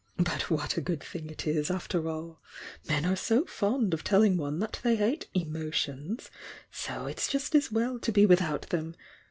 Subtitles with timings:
[0.17, 2.41] "But what a good thing it is, after all!
[2.89, 6.31] Men are so fond of telling one that they hate 'emotions'—
[6.71, 8.95] so it's just as well to be without them!